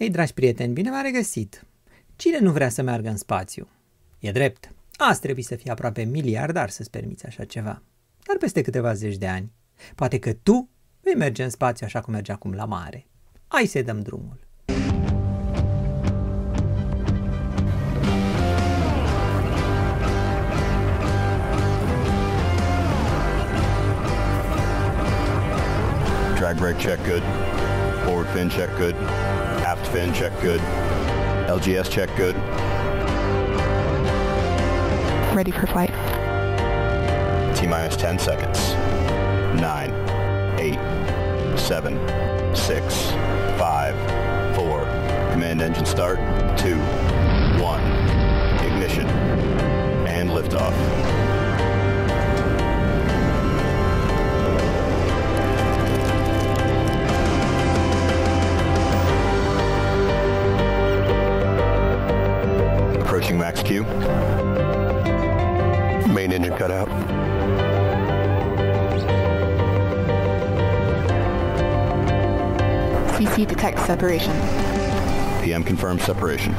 [0.00, 1.66] Hei, dragi prieteni, bine v-am regăsit!
[2.16, 3.68] Cine nu vrea să meargă în spațiu?
[4.18, 7.82] E drept, azi trebuie să fii aproape miliardar să-ți permiți așa ceva.
[8.26, 9.52] Dar peste câteva zeci de ani,
[9.94, 10.68] poate că tu
[11.00, 13.06] vei merge în spațiu așa cum merge acum la mare.
[13.48, 14.38] Hai să dăm drumul!
[26.38, 27.22] Drag brake check good.
[28.04, 28.94] Forward fin check good.
[29.64, 30.60] Aft fin check good.
[31.48, 32.34] LGS check good.
[35.34, 35.90] Ready for flight.
[37.56, 38.72] T minus 10 seconds.
[39.60, 39.90] 9,
[40.58, 43.10] 8, 7, 6,
[43.58, 44.80] 5, 4.
[45.32, 46.18] Command engine start.
[46.58, 46.76] 2,
[47.62, 47.80] 1.
[48.64, 49.06] Ignition.
[50.06, 51.29] And liftoff.
[63.64, 63.84] Q.
[66.12, 66.88] Main engine cut out.
[73.16, 74.32] CC detects separation.
[75.42, 76.54] PM confirms separation.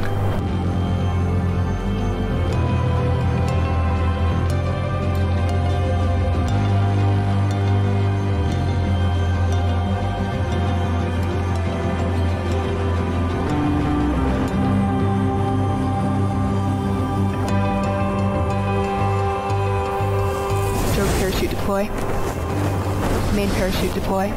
[23.41, 24.29] Main parachute deploy.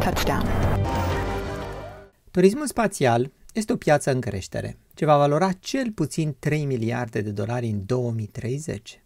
[0.00, 0.46] Touchdown.
[2.30, 7.30] Turismul spațial este o piață în creștere, ce va valora cel puțin 3 miliarde de
[7.30, 9.02] dolari în 2030.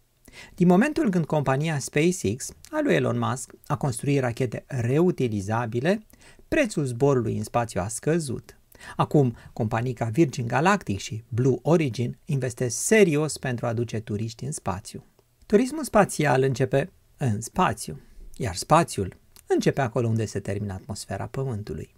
[0.55, 6.05] Din momentul când compania SpaceX a lui Elon Musk a construit rachete reutilizabile,
[6.47, 8.57] prețul zborului în spațiu a scăzut.
[8.95, 14.51] Acum, companii ca Virgin Galactic și Blue Origin investesc serios pentru a duce turiști în
[14.51, 15.03] spațiu.
[15.49, 18.01] Turismul spațial începe în spațiu,
[18.37, 19.17] iar spațiul
[19.47, 21.95] începe acolo unde se termină atmosfera Pământului.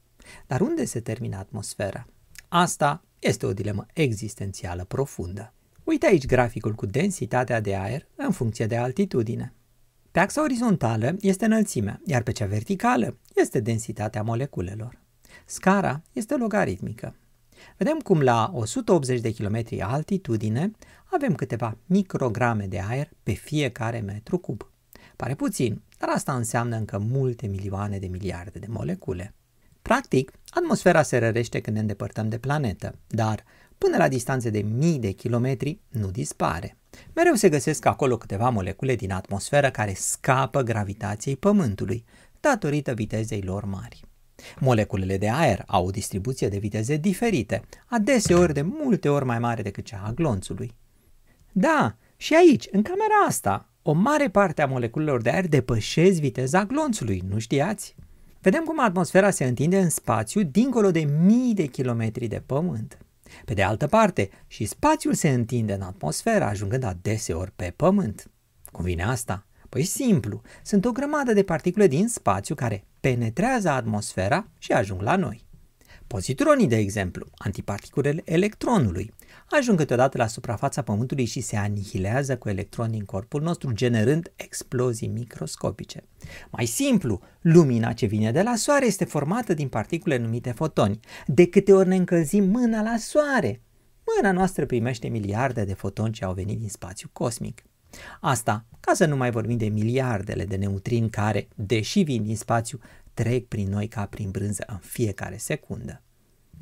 [0.47, 2.05] Dar unde se termină atmosfera?
[2.47, 5.53] Asta este o dilemă existențială profundă.
[5.83, 9.53] Uite aici graficul cu densitatea de aer în funcție de altitudine.
[10.11, 14.99] Pe axa orizontală este înălțimea, iar pe cea verticală este densitatea moleculelor.
[15.45, 17.15] Scara este logaritmică.
[17.77, 20.71] Vedem cum la 180 de km altitudine
[21.03, 24.69] avem câteva micrograme de aer pe fiecare metru cub.
[25.15, 29.33] Pare puțin, dar asta înseamnă încă multe milioane de miliarde de molecule.
[29.81, 33.43] Practic, atmosfera se rărește când ne îndepărtăm de planetă, dar
[33.77, 36.77] până la distanțe de mii de kilometri nu dispare.
[37.13, 42.05] Mereu se găsesc acolo câteva molecule din atmosferă care scapă gravitației Pământului,
[42.39, 44.10] datorită vitezei lor mari.
[44.59, 49.61] Moleculele de aer au o distribuție de viteze diferite, adeseori de multe ori mai mare
[49.61, 50.75] decât cea a glonțului.
[51.51, 56.65] Da, și aici, în camera asta, o mare parte a moleculelor de aer depășesc viteza
[56.65, 57.95] glonțului, nu știați?
[58.41, 62.97] Vedem cum atmosfera se întinde în spațiu dincolo de mii de kilometri de pământ.
[63.45, 68.31] Pe de altă parte, și spațiul se întinde în atmosferă, ajungând adeseori pe pământ.
[68.71, 69.45] Cum vine asta?
[69.69, 75.15] Păi simplu, sunt o grămadă de particule din spațiu care penetrează atmosfera și ajung la
[75.15, 75.49] noi.
[76.07, 79.13] Pozitronii, de exemplu, antiparticulele electronului,
[79.49, 85.07] ajung câteodată la suprafața Pământului și se anihilează cu electroni în corpul nostru, generând explozii
[85.07, 86.03] microscopice.
[86.49, 90.99] Mai simplu, lumina ce vine de la Soare este formată din particule numite fotoni.
[91.25, 93.61] De câte ori ne încălzim mâna la Soare,
[94.15, 97.63] mâna noastră primește miliarde de fotoni ce au venit din spațiu cosmic.
[98.19, 102.79] Asta ca să nu mai vorbim de miliardele de neutrini care, deși vin din spațiu,
[103.13, 106.01] trec prin noi ca prin brânză în fiecare secundă.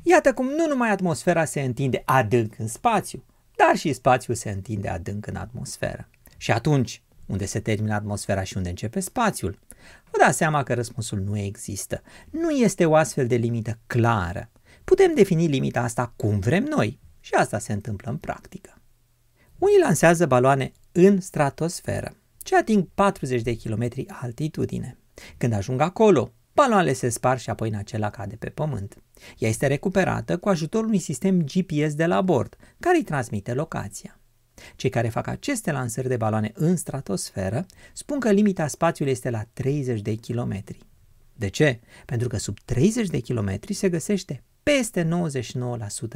[0.02, 3.24] Iată cum nu numai atmosfera se întinde adânc în spațiu,
[3.56, 6.08] dar și spațiul se întinde adânc în atmosferă.
[6.36, 9.58] Și atunci, unde se termină atmosfera și unde începe spațiul?
[10.10, 12.02] Vă dați seama că răspunsul nu există.
[12.30, 14.50] Nu este o astfel de limită clară.
[14.84, 18.74] Putem defini limita asta cum vrem noi și asta se întâmplă în practică.
[19.58, 24.98] Unii lansează baloane în stratosferă, ce ating 40 de kilometri altitudine.
[25.36, 29.02] Când ajung acolo, baloanele se spar și apoi în acela cade pe pământ.
[29.38, 34.20] Ea este recuperată cu ajutorul unui sistem GPS de la bord, care îi transmite locația.
[34.76, 39.42] Cei care fac aceste lansări de baloane în stratosferă spun că limita spațiului este la
[39.52, 40.78] 30 de kilometri.
[41.32, 41.80] De ce?
[42.06, 45.08] Pentru că sub 30 de kilometri se găsește peste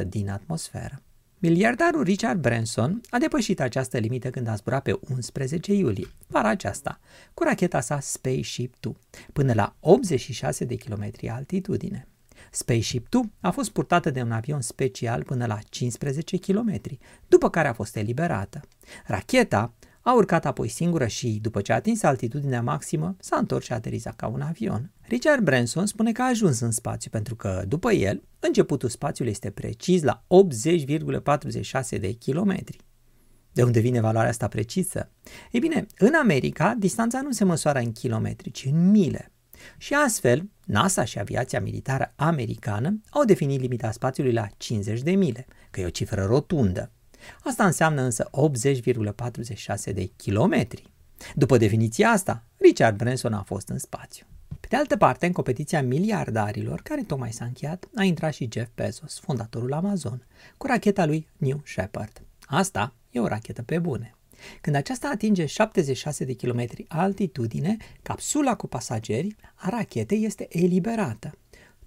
[0.04, 1.02] 99% din atmosferă.
[1.44, 7.00] Miliardarul Richard Branson a depășit această limită când a zburat pe 11 iulie, vara aceasta,
[7.34, 8.96] cu racheta sa Spaceship 2,
[9.32, 12.08] până la 86 de kilometri altitudine.
[12.50, 16.80] Spaceship 2 a fost purtată de un avion special până la 15 km,
[17.28, 18.60] după care a fost eliberată.
[19.06, 19.72] Racheta
[20.06, 23.74] a urcat apoi singură și, după ce a atins altitudinea maximă, s-a întors și a
[23.74, 24.90] aterizat ca un avion.
[25.00, 29.50] Richard Branson spune că a ajuns în spațiu pentru că, după el, începutul spațiului este
[29.50, 30.24] precis la
[31.92, 32.78] 80,46 de kilometri.
[33.52, 35.10] De unde vine valoarea asta precisă?
[35.50, 39.32] Ei bine, în America, distanța nu se măsoară în kilometri, ci în mile.
[39.78, 45.46] Și astfel, NASA și aviația militară americană au definit limita spațiului la 50 de mile,
[45.70, 46.92] că e o cifră rotundă.
[47.44, 50.92] Asta înseamnă însă 80,46 de kilometri.
[51.34, 54.26] După definiția asta, Richard Branson a fost în spațiu.
[54.60, 58.70] Pe de altă parte, în competiția miliardarilor, care tocmai s-a încheiat, a intrat și Jeff
[58.74, 60.26] Bezos, fondatorul Amazon,
[60.56, 62.22] cu racheta lui New Shepard.
[62.46, 64.14] Asta e o rachetă pe bune.
[64.60, 71.38] Când aceasta atinge 76 de km altitudine, capsula cu pasageri a rachetei este eliberată.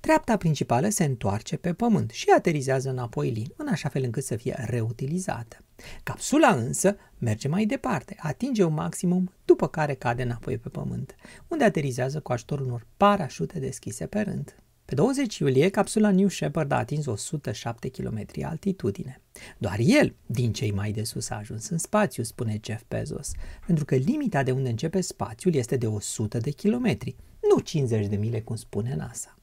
[0.07, 4.35] Treapta principală se întoarce pe pământ și aterizează înapoi lin, în așa fel încât să
[4.35, 5.63] fie reutilizată.
[6.03, 11.15] Capsula însă merge mai departe, atinge un maximum, după care cade înapoi pe pământ,
[11.47, 14.55] unde aterizează cu ajutorul unor parașute deschise pe rând.
[14.85, 19.21] Pe 20 iulie, capsula New Shepard a atins 107 km altitudine.
[19.57, 23.31] Doar el, din cei mai de sus, a ajuns în spațiu, spune Jeff Bezos,
[23.65, 27.15] pentru că limita de unde începe spațiul este de 100 de kilometri,
[27.53, 29.36] nu 50 de mile, cum spune NASA.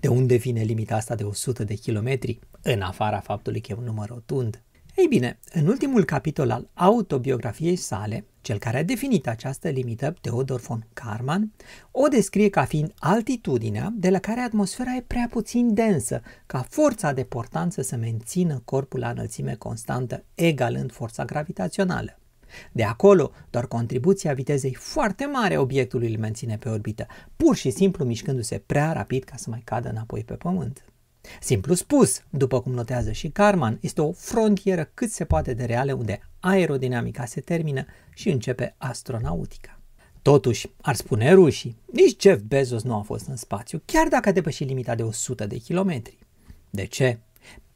[0.00, 3.84] De unde vine limita asta de 100 de kilometri, în afara faptului că e un
[3.84, 4.62] număr rotund?
[4.96, 10.60] Ei bine, în ultimul capitol al autobiografiei sale, cel care a definit această limită, Theodor
[10.60, 11.52] von Karman,
[11.90, 17.12] o descrie ca fiind altitudinea de la care atmosfera e prea puțin densă, ca forța
[17.12, 22.16] de portanță să mențină corpul la înălțime constantă, egalând forța gravitațională.
[22.72, 27.06] De acolo, doar contribuția vitezei foarte mare a obiectului îl menține pe orbită,
[27.36, 30.84] pur și simplu mișcându-se prea rapid ca să mai cadă înapoi pe Pământ.
[31.40, 35.92] Simplu spus, după cum notează și Karman, este o frontieră cât se poate de reale
[35.92, 37.84] unde aerodinamica se termină
[38.14, 39.80] și începe astronautica.
[40.22, 44.32] Totuși, ar spune rușii, nici Jeff Bezos nu a fost în spațiu, chiar dacă a
[44.32, 46.18] depășit limita de 100 de kilometri.
[46.70, 47.18] De ce?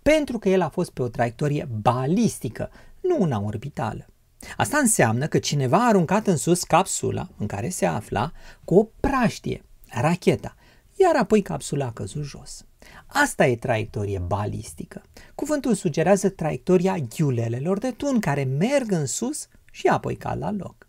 [0.02, 2.70] Pentru că el a fost pe o traiectorie balistică,
[3.00, 4.06] nu una orbitală.
[4.56, 8.32] Asta înseamnă că cineva a aruncat în sus capsula în care se afla
[8.64, 10.56] cu o praștie, racheta,
[10.94, 12.64] iar apoi capsula a căzut jos.
[13.06, 15.02] Asta e traiectorie balistică.
[15.34, 20.88] Cuvântul sugerează traiectoria ghiulelelor de tun care merg în sus și apoi cad la loc.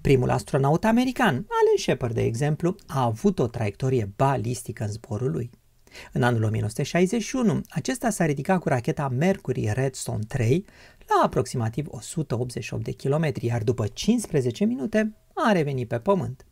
[0.00, 5.50] Primul astronaut american, Allen Shepard, de exemplu, a avut o traiectorie balistică în zborul lui.
[6.12, 10.64] În anul 1961, acesta s-a ridicat cu racheta Mercury Redstone 3
[10.98, 16.46] la aproximativ 188 de kilometri, iar după 15 minute a revenit pe Pământ.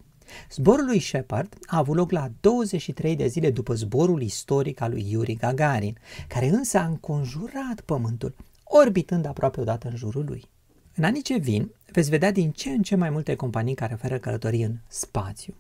[0.51, 5.11] Zborul lui Shepard a avut loc la 23 de zile după zborul istoric al lui
[5.11, 5.99] Yuri Gagarin,
[6.29, 8.35] care însă a înconjurat Pământul,
[8.65, 10.45] orbitând aproape odată în jurul lui.
[10.95, 14.19] În anii ce vin, veți vedea din ce în ce mai multe companii care oferă
[14.19, 15.55] călătorii în spațiu.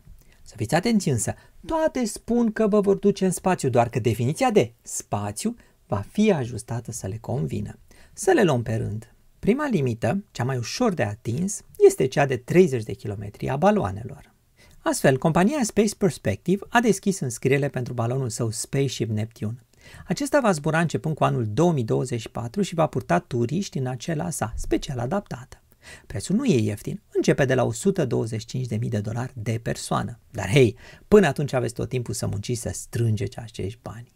[0.48, 1.34] Să fiți atenți însă,
[1.66, 5.56] toate spun că vă vor duce în spațiu, doar că definiția de spațiu
[5.86, 7.78] va fi ajustată să le convină.
[8.12, 9.14] Să le luăm pe rând.
[9.38, 14.34] Prima limită, cea mai ușor de atins, este cea de 30 de km a baloanelor.
[14.78, 19.58] Astfel, compania Space Perspective a deschis înscrierile pentru balonul său Spaceship Neptune.
[20.06, 24.98] Acesta va zbura începând cu anul 2024 și va purta turiști în acela sa, special
[24.98, 25.60] adaptată.
[26.06, 27.68] Prețul nu e ieftin, începe de la
[28.78, 30.18] 125.000 de dolari de persoană.
[30.30, 30.76] Dar hei,
[31.08, 34.14] până atunci aveți tot timpul să munciți să strângeți acești bani.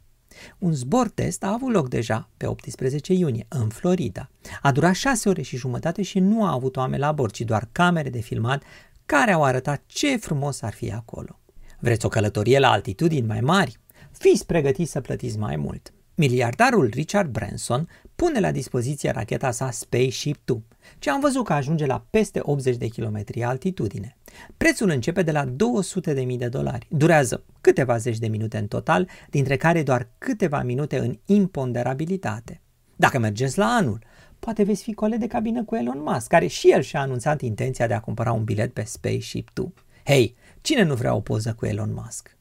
[0.58, 4.30] Un zbor test a avut loc deja pe 18 iunie, în Florida.
[4.62, 7.68] A durat 6 ore și jumătate și nu a avut oameni la bord, ci doar
[7.72, 8.62] camere de filmat
[9.06, 11.38] care au arătat ce frumos ar fi acolo.
[11.78, 13.78] Vreți o călătorie la altitudini mai mari?
[14.10, 15.92] Fiți pregătiți să plătiți mai mult.
[16.20, 20.64] Miliardarul Richard Branson pune la dispoziție racheta sa Spaceship 2,
[20.98, 24.16] ce am văzut că ajunge la peste 80 de km altitudine.
[24.56, 26.86] Prețul începe de la 200.000 de dolari.
[26.90, 32.60] Durează câteva zeci de minute în total, dintre care doar câteva minute în imponderabilitate.
[32.96, 33.98] Dacă mergeți la anul,
[34.38, 37.86] poate veți fi coleg de cabină cu Elon Musk, care și el și-a anunțat intenția
[37.86, 39.72] de a cumpăra un bilet pe Spaceship 2.
[40.04, 42.38] Hei, cine nu vrea o poză cu Elon Musk?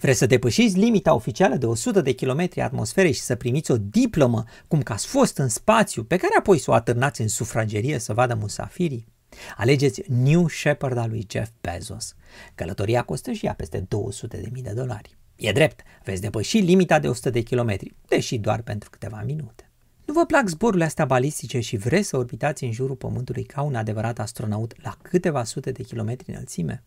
[0.00, 4.44] Vreți să depășiți limita oficială de 100 de km atmosfere și să primiți o diplomă
[4.68, 8.12] cum că ați fost în spațiu, pe care apoi să o atârnați în sufragerie să
[8.12, 9.06] vadă musafirii?
[9.56, 12.14] Alegeți New Shepard al lui Jeff Bezos.
[12.54, 15.16] Călătoria costă și ea peste 200 de mii de dolari.
[15.36, 19.70] E drept, veți depăși limita de 100 de kilometri, deși doar pentru câteva minute.
[20.04, 23.74] Nu vă plac zborurile astea balistice și vreți să orbitați în jurul Pământului ca un
[23.74, 26.84] adevărat astronaut la câteva sute de kilometri înălțime?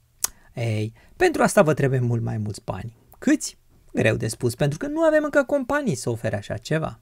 [0.59, 2.97] Ei, pentru asta vă trebuie mult mai mulți bani.
[3.19, 3.57] Câți?
[3.93, 6.99] Greu de spus, pentru că nu avem încă companii să ofere așa ceva.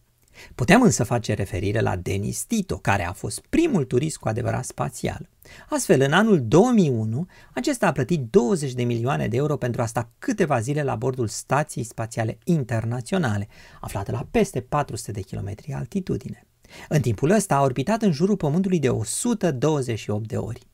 [0.55, 5.29] Putem însă face referire la Denis Tito, care a fost primul turist cu adevărat spațial.
[5.69, 10.09] Astfel, în anul 2001, acesta a plătit 20 de milioane de euro pentru a sta
[10.19, 13.47] câteva zile la bordul Stației Spațiale Internaționale,
[13.81, 16.47] aflată la peste 400 de kilometri altitudine.
[16.89, 20.67] În timpul ăsta a orbitat în jurul Pământului de 128 de ori.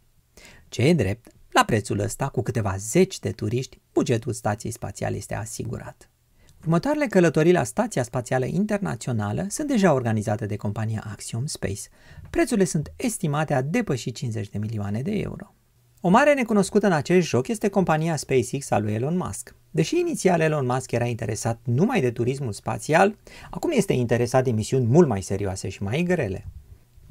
[0.69, 5.35] Ce e drept, la prețul ăsta, cu câteva zeci de turiști, bugetul stației spațiale este
[5.35, 6.09] asigurat.
[6.61, 11.81] Următoarele călătorii la Stația Spațială Internațională sunt deja organizate de compania Axiom Space.
[12.29, 15.53] Prețurile sunt estimate a depăși 50 de milioane de euro.
[16.01, 19.55] O mare necunoscută în acest joc este compania SpaceX a lui Elon Musk.
[19.71, 23.15] Deși inițial Elon Musk era interesat numai de turismul spațial,
[23.49, 26.45] acum este interesat de misiuni mult mai serioase și mai grele.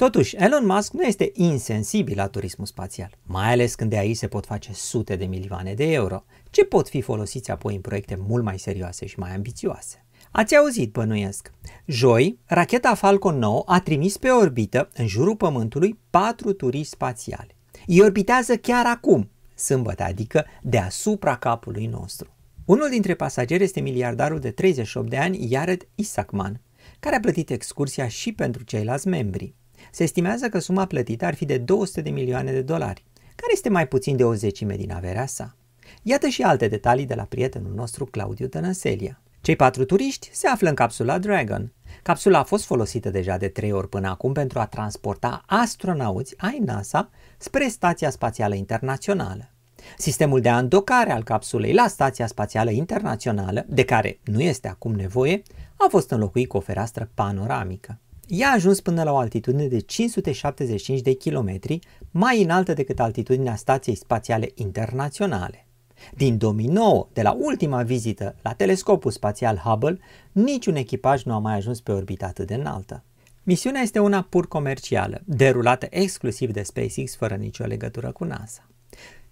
[0.03, 4.27] Totuși, Elon Musk nu este insensibil la turismul spațial, mai ales când de aici se
[4.27, 8.45] pot face sute de milioane de euro, ce pot fi folosiți apoi în proiecte mult
[8.45, 10.05] mai serioase și mai ambițioase.
[10.31, 11.51] Ați auzit, bănuiesc.
[11.87, 17.57] Joi, racheta Falcon 9 a trimis pe orbită, în jurul Pământului, patru turiști spațiali.
[17.87, 22.35] Ei orbitează chiar acum, sâmbătă, adică deasupra capului nostru.
[22.65, 26.61] Unul dintre pasageri este miliardarul de 38 de ani, Jared Isaacman,
[27.01, 29.55] care a plătit excursia și pentru ceilalți membri.
[29.95, 33.69] Se estimează că suma plătită ar fi de 200 de milioane de dolari, care este
[33.69, 35.57] mai puțin de o zecime din averea sa.
[36.03, 39.21] Iată și alte detalii de la prietenul nostru Claudiu Tănăselia.
[39.41, 41.73] Cei patru turiști se află în capsula Dragon.
[42.03, 46.59] Capsula a fost folosită deja de trei ori până acum pentru a transporta astronauți ai
[46.65, 49.51] NASA spre Stația Spațială Internațională.
[49.99, 55.43] Sistemul de andocare al capsulei la Stația Spațială Internațională, de care nu este acum nevoie,
[55.77, 57.99] a fost înlocuit cu o fereastră panoramică.
[58.27, 61.79] Ea a ajuns până la o altitudine de 575 de kilometri,
[62.11, 65.67] mai înaltă decât altitudinea Stației Spațiale Internaționale.
[66.15, 69.99] Din 2009, de la ultima vizită la telescopul spațial Hubble,
[70.33, 73.05] niciun echipaj nu a mai ajuns pe orbită atât de înaltă.
[73.43, 78.67] Misiunea este una pur comercială, derulată exclusiv de SpaceX fără nicio legătură cu NASA.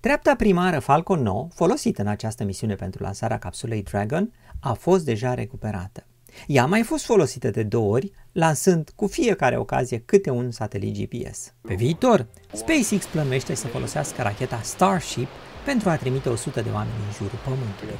[0.00, 5.34] Treapta primară Falcon 9, folosită în această misiune pentru lansarea capsulei Dragon, a fost deja
[5.34, 6.04] recuperată.
[6.46, 10.98] Ea a mai fost folosită de două ori, lansând cu fiecare ocazie câte un satelit
[10.98, 11.52] GPS.
[11.60, 15.28] Pe viitor, SpaceX plănuiește să folosească racheta Starship
[15.64, 17.94] pentru a trimite 100 de oameni în jurul Pământului.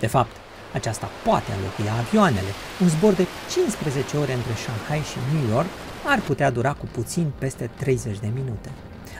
[0.00, 0.36] De fapt,
[0.72, 2.50] aceasta poate înlocui avioanele.
[2.82, 5.68] Un zbor de 15 ore între Shanghai și New York
[6.06, 8.70] ar putea dura cu puțin peste 30 de minute.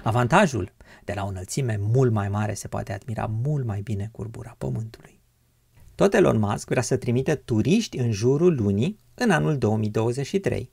[0.03, 0.73] Avantajul,
[1.05, 5.16] de la o înălțime mult mai mare se poate admira mult mai bine curbura Pământului.
[5.97, 10.71] Tot Elon Musk vrea să trimite turiști în jurul lunii în anul 2023.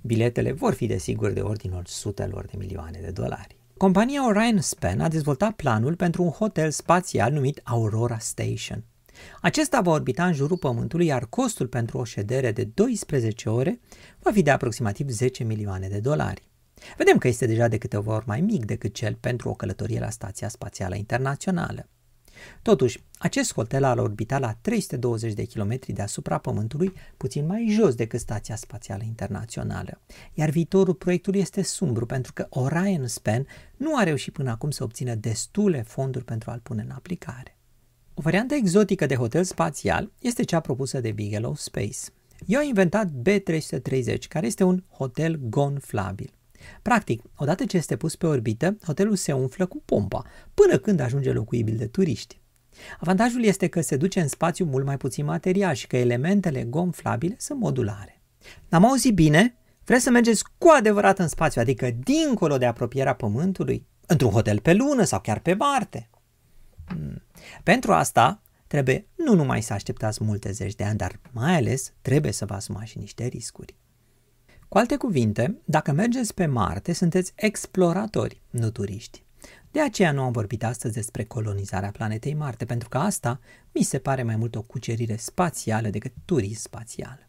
[0.00, 3.56] Biletele vor fi desigur de ordinul sutelor de milioane de dolari.
[3.76, 8.84] Compania Orion Span a dezvoltat planul pentru un hotel spațial numit Aurora Station.
[9.40, 13.80] Acesta va orbita în jurul Pământului, iar costul pentru o ședere de 12 ore
[14.18, 16.42] va fi de aproximativ 10 milioane de dolari.
[16.96, 20.10] Vedem că este deja de câteva ori mai mic decât cel pentru o călătorie la
[20.10, 21.86] Stația Spațială Internațională.
[22.62, 28.20] Totuși, acest hotel ar orbita la 320 de kilometri deasupra Pământului, puțin mai jos decât
[28.20, 30.00] Stația Spațială Internațională.
[30.34, 33.46] Iar viitorul proiectului este sumbru pentru că Orion Span
[33.76, 37.56] nu a reușit până acum să obțină destule fonduri pentru a-l pune în aplicare.
[38.14, 41.98] O variantă exotică de hotel spațial este cea propusă de Bigelow Space.
[42.46, 46.32] Eu au inventat B330, care este un hotel gonflabil.
[46.82, 51.32] Practic, odată ce este pus pe orbită, hotelul se umflă cu pompa, până când ajunge
[51.32, 52.40] locuibil de turiști.
[53.00, 57.34] Avantajul este că se duce în spațiu mult mai puțin material și că elementele gonflabile
[57.38, 58.22] sunt modulare.
[58.68, 59.56] N-am auzit bine?
[59.84, 63.86] Vreți să mergeți cu adevărat în spațiu, adică dincolo de apropierea Pământului?
[64.06, 66.10] Într-un hotel pe lună sau chiar pe Marte?
[66.84, 67.22] Hmm.
[67.62, 72.32] Pentru asta trebuie nu numai să așteptați multe zeci de ani, dar mai ales trebuie
[72.32, 73.76] să vă asumați și niște riscuri.
[74.72, 79.24] Cu alte cuvinte, dacă mergeți pe Marte, sunteți exploratori, nu turiști.
[79.70, 83.40] De aceea nu am vorbit astăzi despre colonizarea planetei Marte, pentru că asta
[83.72, 87.28] mi se pare mai mult o cucerire spațială decât turism spațial.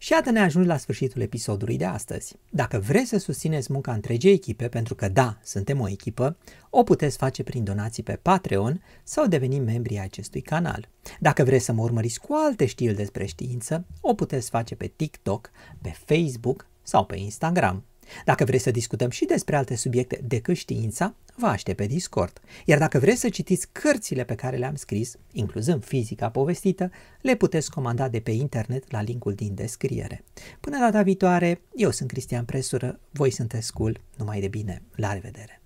[0.00, 2.34] Și iată ne ajungi la sfârșitul episodului de astăzi.
[2.50, 6.36] Dacă vreți să susțineți munca întregii echipe, pentru că da, suntem o echipă,
[6.70, 10.88] o puteți face prin donații pe Patreon sau deveni membri ai acestui canal.
[11.20, 15.50] Dacă vreți să mă urmăriți cu alte știri despre știință, o puteți face pe TikTok,
[15.82, 17.84] pe Facebook sau pe Instagram.
[18.24, 22.40] Dacă vreți să discutăm și despre alte subiecte decât știința, vă aștept pe Discord.
[22.64, 27.70] Iar dacă vreți să citiți cărțile pe care le-am scris, incluzând fizica povestită, le puteți
[27.70, 30.24] comanda de pe internet la linkul din descriere.
[30.60, 35.57] Până data viitoare, eu sunt Cristian Presură, voi sunteți cool, numai de bine, la revedere!